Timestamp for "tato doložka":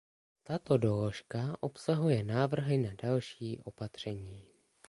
0.43-1.55